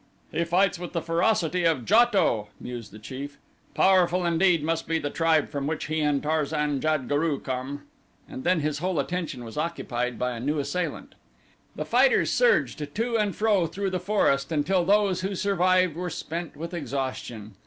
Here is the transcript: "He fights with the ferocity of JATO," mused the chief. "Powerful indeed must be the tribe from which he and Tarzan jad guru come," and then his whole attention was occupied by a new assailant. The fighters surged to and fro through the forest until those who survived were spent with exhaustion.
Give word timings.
"He 0.31 0.43
fights 0.45 0.79
with 0.79 0.93
the 0.93 1.01
ferocity 1.03 1.63
of 1.63 1.85
JATO," 1.85 2.47
mused 2.59 2.91
the 2.91 2.97
chief. 2.97 3.37
"Powerful 3.75 4.25
indeed 4.25 4.63
must 4.63 4.87
be 4.87 4.97
the 4.97 5.11
tribe 5.11 5.51
from 5.51 5.67
which 5.67 5.85
he 5.85 6.01
and 6.01 6.23
Tarzan 6.23 6.81
jad 6.81 7.07
guru 7.07 7.39
come," 7.39 7.83
and 8.27 8.43
then 8.43 8.61
his 8.61 8.79
whole 8.79 8.99
attention 8.99 9.43
was 9.45 9.57
occupied 9.59 10.17
by 10.17 10.31
a 10.31 10.39
new 10.39 10.57
assailant. 10.57 11.13
The 11.75 11.85
fighters 11.85 12.31
surged 12.31 12.79
to 12.95 13.15
and 13.15 13.35
fro 13.35 13.67
through 13.67 13.91
the 13.91 13.99
forest 13.99 14.51
until 14.51 14.83
those 14.83 15.21
who 15.21 15.35
survived 15.35 15.95
were 15.95 16.09
spent 16.09 16.57
with 16.57 16.73
exhaustion. 16.73 17.53